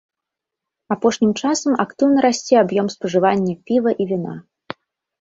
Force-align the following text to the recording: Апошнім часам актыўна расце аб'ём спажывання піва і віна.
Апошнім 0.95 1.31
часам 1.41 1.77
актыўна 1.85 2.19
расце 2.29 2.53
аб'ём 2.65 2.93
спажывання 2.97 3.53
піва 3.71 3.91
і 4.03 4.13
віна. 4.15 4.39